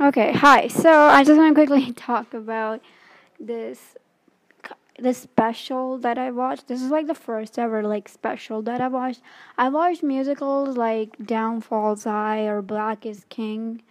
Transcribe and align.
Okay, 0.00 0.32
hi. 0.32 0.68
So 0.68 0.92
I 0.92 1.24
just 1.24 1.36
want 1.36 1.56
to 1.56 1.66
quickly 1.66 1.92
talk 2.08 2.32
about 2.32 2.80
this 3.40 3.96
this 4.96 5.18
special 5.18 5.98
that 5.98 6.18
I 6.18 6.30
watched. 6.30 6.68
This 6.68 6.82
is 6.82 6.90
like 6.90 7.08
the 7.08 7.16
first 7.16 7.58
ever 7.58 7.82
like 7.82 8.08
special 8.08 8.62
that 8.62 8.80
I 8.80 8.86
watched. 8.86 9.20
I 9.56 9.68
watched 9.68 10.04
musicals 10.04 10.76
like 10.76 11.16
Downfalls 11.24 12.04
High 12.04 12.46
or 12.46 12.62
Black 12.62 13.06
is 13.06 13.24
King, 13.28 13.82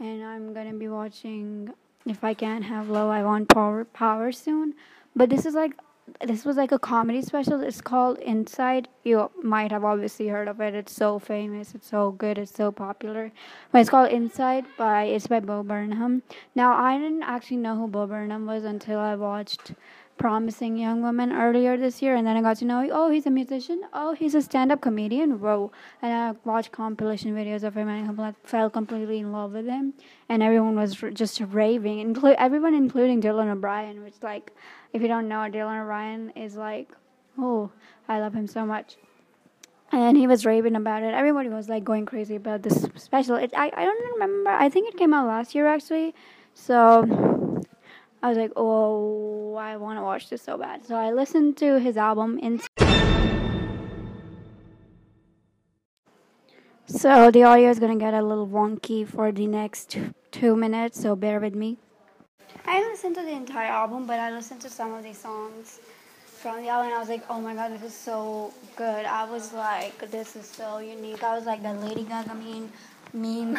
and 0.00 0.24
I'm 0.24 0.52
gonna 0.54 0.74
be 0.74 0.88
watching 0.88 1.72
If 2.04 2.24
I 2.24 2.34
Can't 2.34 2.64
Have 2.64 2.88
Love, 2.88 3.10
I 3.10 3.22
Want 3.22 3.48
Power 3.48 3.84
Power 3.84 4.32
soon. 4.32 4.74
But 5.14 5.30
this 5.30 5.46
is 5.46 5.54
like 5.54 5.74
this 6.20 6.44
was 6.44 6.56
like 6.56 6.72
a 6.72 6.78
comedy 6.78 7.22
special. 7.22 7.60
It's 7.62 7.80
called 7.80 8.18
Inside. 8.18 8.88
You 9.02 9.30
might 9.42 9.72
have 9.72 9.84
obviously 9.84 10.28
heard 10.28 10.48
of 10.48 10.60
it. 10.60 10.74
It's 10.74 10.92
so 10.92 11.18
famous. 11.18 11.74
It's 11.74 11.88
so 11.88 12.12
good. 12.12 12.38
It's 12.38 12.54
so 12.54 12.70
popular. 12.72 13.32
But 13.72 13.80
it's 13.80 13.90
called 13.90 14.10
Inside 14.10 14.64
by 14.78 15.04
it's 15.04 15.26
by 15.26 15.40
Bo 15.40 15.62
Burnham. 15.62 16.22
Now 16.54 16.74
I 16.74 16.98
didn't 16.98 17.22
actually 17.24 17.58
know 17.58 17.76
who 17.76 17.88
Bo 17.88 18.06
Burnham 18.06 18.46
was 18.46 18.64
until 18.64 18.98
I 18.98 19.14
watched 19.16 19.72
Promising 20.16 20.76
Young 20.76 21.02
Woman 21.02 21.32
earlier 21.32 21.76
this 21.76 22.00
year, 22.00 22.14
and 22.14 22.26
then 22.26 22.36
I 22.36 22.42
got 22.42 22.56
to 22.58 22.64
know, 22.64 22.88
oh, 22.92 23.10
he's 23.10 23.26
a 23.26 23.30
musician. 23.30 23.82
Oh, 23.92 24.14
he's 24.14 24.34
a 24.34 24.40
stand-up 24.40 24.80
comedian. 24.80 25.40
Whoa! 25.40 25.72
And 26.00 26.12
I 26.12 26.34
watched 26.48 26.72
compilation 26.72 27.34
videos 27.34 27.62
of 27.62 27.76
him, 27.76 27.88
and 27.88 28.20
I 28.20 28.34
fell 28.44 28.70
completely 28.70 29.18
in 29.18 29.32
love 29.32 29.52
with 29.52 29.66
him. 29.66 29.94
And 30.28 30.42
everyone 30.42 30.76
was 30.76 30.94
just 31.12 31.40
raving, 31.40 32.14
inclu- 32.14 32.36
everyone, 32.38 32.74
including 32.74 33.20
Dylan 33.20 33.50
O'Brien, 33.50 34.02
which 34.02 34.14
like 34.22 34.52
if 34.94 35.02
you 35.02 35.08
don't 35.08 35.28
know, 35.28 35.48
Dylan 35.50 35.82
O'Brien 35.82 36.30
is 36.36 36.54
like, 36.54 36.88
oh, 37.36 37.70
I 38.08 38.20
love 38.20 38.32
him 38.32 38.46
so 38.46 38.64
much. 38.64 38.96
And 39.90 40.16
he 40.16 40.26
was 40.26 40.46
raving 40.46 40.76
about 40.76 41.02
it. 41.02 41.12
Everybody 41.12 41.48
was 41.48 41.68
like 41.68 41.84
going 41.84 42.06
crazy 42.06 42.36
about 42.36 42.62
this 42.62 42.86
special. 42.96 43.36
It, 43.36 43.52
I, 43.56 43.70
I 43.76 43.84
don't 43.84 44.12
remember. 44.12 44.50
I 44.50 44.68
think 44.68 44.88
it 44.88 44.96
came 44.96 45.12
out 45.12 45.26
last 45.26 45.54
year 45.54 45.66
actually. 45.66 46.14
So 46.54 47.02
I 48.24 48.28
was 48.30 48.38
like, 48.38 48.52
oh, 48.56 49.54
I 49.56 49.76
want 49.76 49.98
to 49.98 50.02
watch 50.02 50.30
this 50.30 50.40
so 50.40 50.56
bad. 50.56 50.86
So 50.86 50.94
I 50.94 51.12
listened 51.12 51.58
to 51.58 51.78
his 51.78 51.98
album 51.98 52.38
in. 52.38 52.58
So 56.86 57.30
the 57.30 57.42
audio 57.42 57.68
is 57.68 57.78
gonna 57.78 57.96
get 57.96 58.14
a 58.14 58.22
little 58.22 58.48
wonky 58.48 59.06
for 59.06 59.30
the 59.30 59.46
next 59.46 59.98
two 60.30 60.56
minutes. 60.56 61.02
So 61.02 61.14
bear 61.14 61.38
with 61.38 61.54
me. 61.54 61.76
I 62.64 62.78
didn't 62.78 62.92
listen 62.92 63.12
to 63.12 63.20
the 63.20 63.32
entire 63.32 63.68
album, 63.68 64.06
but 64.06 64.18
I 64.18 64.30
listened 64.30 64.62
to 64.62 64.70
some 64.70 64.94
of 64.94 65.04
these 65.04 65.18
songs 65.18 65.80
from 66.24 66.62
the 66.62 66.68
album, 66.68 66.86
and 66.86 66.94
I 66.94 67.00
was 67.00 67.10
like, 67.10 67.24
oh 67.28 67.42
my 67.42 67.54
god, 67.54 67.72
this 67.72 67.82
is 67.82 67.94
so 67.94 68.54
good. 68.74 69.04
I 69.04 69.30
was 69.30 69.52
like, 69.52 69.98
this 70.10 70.34
is 70.34 70.46
so 70.46 70.78
unique. 70.78 71.22
I 71.22 71.36
was 71.36 71.44
like, 71.44 71.62
the 71.62 71.74
Lady 71.74 72.04
Gaga 72.04 72.34
meme, 72.34 72.72
meme, 73.12 73.58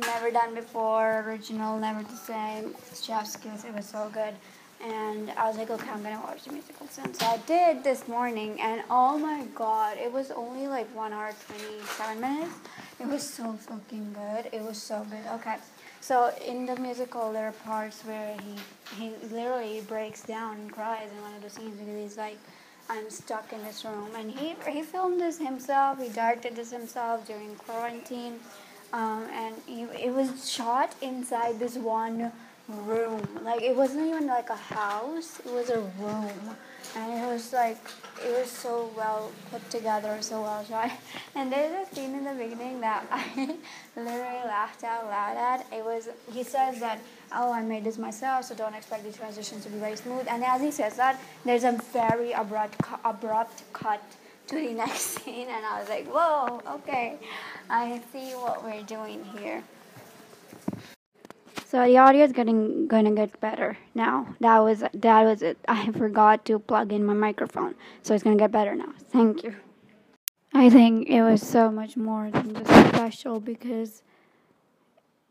never 0.00 0.30
done 0.30 0.54
before, 0.54 1.24
original, 1.26 1.78
never 1.78 2.02
the 2.02 2.16
same. 2.16 2.74
Chef's 2.94 3.36
kiss, 3.36 3.64
it 3.64 3.74
was 3.74 3.86
so 3.86 4.10
good. 4.12 4.34
And 4.82 5.30
I 5.32 5.46
was 5.46 5.58
like, 5.58 5.68
okay, 5.70 5.90
I'm 5.90 6.02
gonna 6.02 6.20
watch 6.20 6.44
the 6.44 6.52
musical 6.52 6.86
soon. 6.88 7.12
So 7.12 7.26
I 7.26 7.36
did 7.46 7.84
this 7.84 8.08
morning, 8.08 8.58
and 8.60 8.82
oh 8.88 9.18
my 9.18 9.44
god, 9.54 9.98
it 9.98 10.10
was 10.10 10.30
only 10.30 10.68
like 10.68 10.86
one 10.96 11.12
hour, 11.12 11.32
27 11.48 12.20
minutes. 12.20 12.54
It 12.98 13.06
was 13.06 13.22
so 13.22 13.52
fucking 13.52 14.14
good. 14.14 14.48
It 14.52 14.62
was 14.62 14.80
so 14.80 15.06
good. 15.10 15.26
Okay. 15.34 15.56
So 16.00 16.32
in 16.46 16.64
the 16.64 16.76
musical, 16.76 17.30
there 17.32 17.48
are 17.48 17.52
parts 17.52 18.02
where 18.06 18.34
he 18.40 18.54
he 18.96 19.12
literally 19.34 19.82
breaks 19.86 20.22
down 20.22 20.56
and 20.56 20.72
cries 20.72 21.10
in 21.14 21.20
one 21.22 21.34
of 21.34 21.42
the 21.42 21.50
scenes 21.50 21.78
because 21.78 21.96
he's 22.02 22.16
like, 22.16 22.38
"I'm 22.88 23.10
stuck 23.10 23.52
in 23.52 23.62
this 23.62 23.84
room," 23.84 24.08
and 24.16 24.30
he 24.30 24.54
he 24.66 24.82
filmed 24.82 25.20
this 25.20 25.38
himself. 25.38 26.00
He 26.00 26.08
directed 26.08 26.56
this 26.56 26.70
himself 26.72 27.26
during 27.26 27.54
quarantine, 27.56 28.40
um, 28.92 29.24
and 29.32 29.54
it 29.68 30.12
was 30.12 30.50
shot 30.50 30.94
inside 31.00 31.58
this 31.58 31.76
one 31.76 32.32
room. 32.68 33.26
Like 33.42 33.62
it 33.62 33.76
wasn't 33.76 34.08
even 34.08 34.26
like 34.26 34.50
a 34.50 34.56
house; 34.56 35.40
it 35.40 35.52
was 35.52 35.70
a 35.70 35.80
room 35.98 36.56
and 36.96 37.12
it 37.12 37.26
was 37.26 37.52
like 37.52 37.78
it 38.24 38.38
was 38.38 38.50
so 38.50 38.90
well 38.96 39.30
put 39.50 39.68
together, 39.70 40.18
so 40.20 40.42
well 40.42 40.64
shot. 40.64 40.90
And 41.34 41.52
there's 41.52 41.86
a 41.86 41.94
scene 41.94 42.14
in 42.14 42.24
the 42.24 42.32
beginning 42.32 42.80
that 42.80 43.06
I 43.10 43.56
literally 43.96 44.44
laughed 44.44 44.82
out 44.84 45.04
loud 45.06 45.36
at. 45.36 45.66
It 45.72 45.84
was 45.84 46.08
he 46.32 46.42
says 46.42 46.80
that 46.80 46.98
oh 47.32 47.52
I 47.52 47.62
made 47.62 47.84
this 47.84 47.98
myself, 47.98 48.46
so 48.46 48.54
don't 48.54 48.74
expect 48.74 49.04
the 49.04 49.12
transition 49.12 49.60
to 49.60 49.68
be 49.68 49.78
very 49.78 49.96
smooth. 49.96 50.26
And 50.28 50.44
as 50.44 50.60
he 50.60 50.70
says 50.70 50.96
that, 50.96 51.20
there's 51.44 51.64
a 51.64 51.78
very 51.92 52.32
abrupt 52.32 52.76
abrupt 53.04 53.62
cut 53.72 54.02
to 54.50 54.56
the 54.68 54.74
next 54.74 55.00
scene, 55.00 55.48
and 55.48 55.64
I 55.64 55.80
was 55.80 55.88
like 55.88 56.06
whoa 56.06 56.60
okay, 56.76 57.18
I 57.68 58.00
see 58.12 58.32
what 58.34 58.64
we're 58.64 58.82
doing 58.82 59.24
here. 59.38 59.62
So 61.66 61.86
the 61.86 61.98
audio 61.98 62.24
is 62.24 62.32
getting 62.32 62.88
gonna 62.88 63.12
get 63.12 63.40
better 63.40 63.78
now. 63.94 64.34
That 64.40 64.58
was 64.58 64.82
that 64.92 65.22
was 65.24 65.42
it. 65.42 65.56
I 65.68 65.92
forgot 65.92 66.44
to 66.46 66.58
plug 66.58 66.92
in 66.92 67.04
my 67.04 67.14
microphone, 67.14 67.74
so 68.02 68.14
it's 68.14 68.24
gonna 68.24 68.36
get 68.36 68.50
better 68.50 68.74
now. 68.74 68.92
Thank 69.12 69.44
you. 69.44 69.54
I 70.52 70.68
think 70.68 71.08
it 71.08 71.22
was 71.22 71.46
so 71.46 71.70
much 71.70 71.96
more 71.96 72.28
than 72.28 72.52
just 72.54 72.88
special 72.96 73.38
because, 73.38 74.02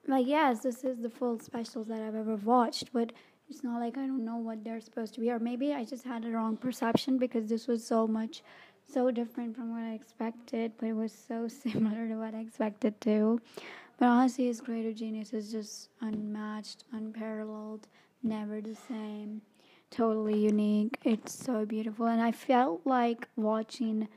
like, 0.07 0.25
yes, 0.25 0.61
this 0.61 0.85
is 0.85 1.01
the 1.01 1.09
full 1.09 1.39
specials 1.39 1.87
that 1.87 2.01
I've 2.01 2.15
ever 2.15 2.35
watched, 2.37 2.93
but 2.93 3.11
it's 3.49 3.61
not 3.61 3.81
like 3.81 3.97
I 3.97 4.07
don't 4.07 4.23
know 4.23 4.37
what 4.37 4.63
they're 4.63 4.79
supposed 4.79 5.13
to 5.15 5.19
be, 5.19 5.29
or 5.29 5.39
maybe 5.39 5.73
I 5.73 5.83
just 5.83 6.05
had 6.05 6.23
a 6.23 6.29
wrong 6.29 6.55
perception 6.55 7.17
because 7.17 7.49
this 7.49 7.67
was 7.67 7.85
so 7.85 8.07
much, 8.07 8.43
so 8.91 9.11
different 9.11 9.55
from 9.55 9.71
what 9.71 9.83
I 9.83 9.93
expected, 9.93 10.73
but 10.77 10.87
it 10.87 10.93
was 10.93 11.11
so 11.11 11.47
similar 11.63 12.07
to 12.07 12.15
what 12.15 12.33
I 12.33 12.39
expected 12.39 12.99
too. 13.01 13.41
But 13.97 14.07
honestly, 14.07 14.45
his 14.45 14.61
creative 14.61 14.95
genius 14.95 15.33
is 15.33 15.51
just 15.51 15.89
unmatched, 16.01 16.85
unparalleled, 16.93 17.87
never 18.23 18.61
the 18.61 18.75
same, 18.75 19.41
totally 19.91 20.39
unique. 20.39 20.97
It's 21.03 21.33
so 21.33 21.65
beautiful, 21.65 22.05
and 22.05 22.21
I 22.21 22.31
felt 22.31 22.81
like 22.85 23.27
watching. 23.35 24.07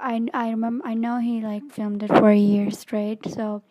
I 0.00 0.26
I 0.32 0.50
remember 0.50 0.86
I 0.86 0.94
know 0.94 1.18
he 1.18 1.40
like 1.40 1.70
filmed 1.70 2.02
it 2.02 2.08
for 2.08 2.30
a 2.30 2.36
year 2.36 2.70
straight, 2.70 3.26
so 3.28 3.62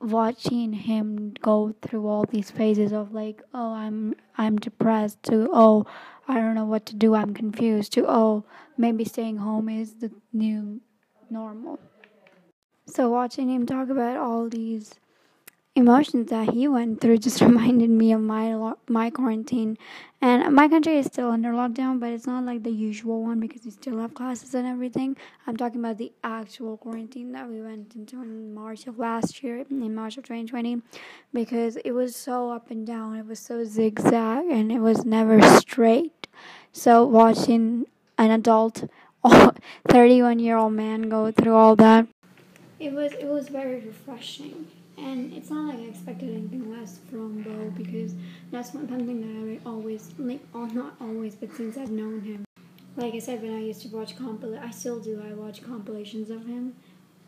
watching 0.00 0.72
him 0.72 1.34
go 1.40 1.74
through 1.82 2.06
all 2.06 2.24
these 2.24 2.50
phases 2.50 2.92
of 2.92 3.12
like 3.12 3.42
oh 3.52 3.72
i'm 3.72 4.14
i'm 4.36 4.56
depressed 4.56 5.20
to 5.24 5.48
oh 5.52 5.84
i 6.28 6.34
don't 6.34 6.54
know 6.54 6.64
what 6.64 6.86
to 6.86 6.94
do. 6.94 7.14
I'm 7.14 7.34
confused 7.34 7.92
to 7.94 8.04
oh 8.08 8.44
maybe 8.76 9.04
staying 9.04 9.38
home 9.38 9.68
is 9.68 9.94
the 9.94 10.10
new 10.32 10.80
normal. 11.30 11.80
So 12.86 13.10
watching 13.10 13.48
him 13.50 13.66
talk 13.66 13.88
about 13.90 14.16
all 14.16 14.48
these 14.48 14.94
emotions 15.78 16.28
that 16.30 16.50
he 16.50 16.68
went 16.68 17.00
through 17.00 17.18
just 17.26 17.40
reminded 17.40 17.88
me 17.88 18.12
of 18.12 18.20
my 18.20 18.54
lo- 18.54 18.78
my 18.88 19.08
quarantine. 19.10 19.78
And 20.20 20.52
my 20.52 20.68
country 20.68 20.98
is 20.98 21.06
still 21.06 21.30
under 21.30 21.50
lockdown, 21.50 22.00
but 22.00 22.10
it's 22.10 22.26
not 22.26 22.44
like 22.44 22.64
the 22.64 22.72
usual 22.72 23.22
one 23.22 23.38
because 23.38 23.64
we 23.64 23.70
still 23.70 23.98
have 24.00 24.14
classes 24.14 24.52
and 24.54 24.66
everything. 24.66 25.16
I'm 25.46 25.56
talking 25.56 25.80
about 25.80 25.96
the 25.96 26.12
actual 26.24 26.76
quarantine 26.76 27.30
that 27.32 27.48
we 27.48 27.62
went 27.62 27.94
into 27.94 28.20
in 28.20 28.52
March 28.52 28.86
of 28.88 28.98
last 28.98 29.42
year, 29.42 29.64
in 29.70 29.94
March 29.94 30.18
of 30.18 30.24
2020, 30.24 30.82
because 31.32 31.76
it 31.76 31.92
was 31.92 32.16
so 32.16 32.50
up 32.50 32.70
and 32.70 32.84
down. 32.84 33.14
It 33.14 33.26
was 33.26 33.38
so 33.38 33.64
zigzag 33.64 34.46
and 34.50 34.72
it 34.72 34.80
was 34.80 35.04
never 35.04 35.40
straight. 35.58 36.26
So 36.72 37.04
watching 37.06 37.86
an 38.18 38.32
adult 38.32 38.84
31 39.88 40.40
year 40.40 40.56
old 40.56 40.72
man 40.72 41.02
go 41.08 41.30
through 41.30 41.54
all 41.54 41.76
that 41.76 42.08
it 42.80 42.92
was 42.92 43.12
it 43.12 43.26
was 43.26 43.48
very 43.48 43.80
refreshing 43.80 44.66
and 44.98 45.32
it's 45.32 45.50
not 45.50 45.74
like 45.74 45.78
I 45.78 45.88
expected 45.88 46.30
anything 46.30 46.70
less 46.70 46.98
from 47.10 47.42
Bo 47.42 47.72
because 47.76 48.14
that's 48.50 48.74
one 48.74 48.88
something 48.88 49.20
that 49.20 49.60
I 49.66 49.68
always 49.68 50.10
like 50.18 50.40
oh, 50.54 50.66
not 50.66 50.94
always 51.00 51.34
but 51.34 51.54
since 51.54 51.76
I've 51.76 51.90
known 51.90 52.20
him. 52.20 52.44
Like 52.96 53.14
I 53.14 53.18
said 53.18 53.42
when 53.42 53.54
I 53.54 53.60
used 53.60 53.82
to 53.82 53.88
watch 53.88 54.16
compil 54.16 54.58
I 54.62 54.70
still 54.70 55.00
do 55.00 55.22
I 55.24 55.32
watch 55.32 55.62
compilations 55.62 56.30
of 56.30 56.46
him 56.46 56.74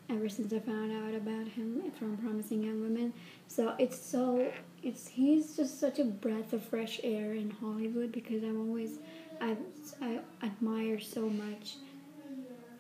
ever 0.09 0.29
since 0.29 0.53
I 0.53 0.59
found 0.59 0.93
out 0.93 1.15
about 1.15 1.47
him 1.47 1.91
from 1.99 2.17
Promising 2.19 2.65
Young 2.65 2.81
Women. 2.81 3.13
So 3.47 3.75
it's 3.79 3.99
so 3.99 4.51
it's 4.83 5.07
he's 5.09 5.57
just 5.57 5.79
such 5.79 5.99
a 5.99 6.05
breath 6.05 6.53
of 6.53 6.63
fresh 6.65 7.01
air 7.05 7.35
in 7.35 7.51
Hollywood 7.51 8.13
because 8.13 8.43
I'm 8.43 8.61
always 8.61 8.99
I 9.41 9.57
I 10.03 10.21
admire 10.43 10.99
so 10.99 11.29
much. 11.29 11.77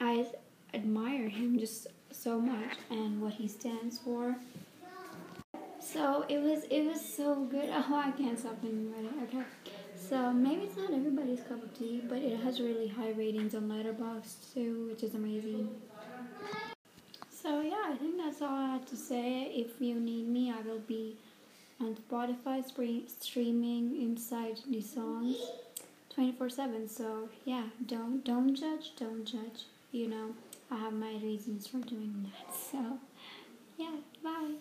I 0.00 0.26
admire 0.74 1.28
him 1.28 1.58
just 1.58 1.86
so 2.10 2.40
much 2.40 2.76
and 2.90 3.20
what 3.20 3.34
he 3.34 3.46
stands 3.48 3.98
for. 3.98 4.36
So 5.92 6.24
it 6.28 6.38
was 6.38 6.64
it 6.64 6.82
was 6.86 7.00
so 7.04 7.34
good. 7.44 7.68
Oh, 7.72 7.94
I 7.96 8.10
can't 8.12 8.38
stop 8.38 8.60
thinking 8.60 8.92
about 8.92 9.04
it. 9.04 9.12
Okay, 9.24 9.44
so 9.96 10.32
maybe 10.32 10.62
it's 10.62 10.76
not 10.76 10.92
everybody's 10.92 11.40
cup 11.40 11.62
of 11.62 11.76
tea, 11.78 12.02
but 12.08 12.18
it 12.18 12.38
has 12.40 12.60
really 12.60 12.88
high 12.88 13.10
ratings 13.10 13.54
on 13.54 13.68
Letterboxd 13.68 14.54
too, 14.54 14.88
which 14.90 15.02
is 15.02 15.14
amazing. 15.14 15.68
So 17.30 17.60
yeah, 17.62 17.84
I 17.86 17.96
think 17.96 18.16
that's 18.18 18.40
all 18.42 18.54
I 18.54 18.72
had 18.74 18.86
to 18.88 18.96
say. 18.96 19.44
If 19.64 19.80
you 19.80 19.98
need 19.98 20.28
me, 20.28 20.52
I 20.52 20.60
will 20.60 20.78
be 20.80 21.16
on 21.80 21.96
Spotify 21.96 22.62
streaming 23.20 24.00
inside 24.00 24.60
the 24.68 24.80
songs 24.80 25.36
24/7. 26.14 26.88
So 26.88 27.28
yeah, 27.44 27.64
don't 27.86 28.24
don't 28.24 28.54
judge, 28.54 28.92
don't 28.96 29.24
judge. 29.24 29.64
You 29.92 30.08
know. 30.08 30.34
I 30.72 30.76
have 30.76 30.92
my 30.92 31.14
reasons 31.20 31.66
for 31.66 31.78
doing 31.78 32.14
that. 32.26 32.54
So, 32.70 32.98
yeah, 33.76 33.96
bye. 34.22 34.54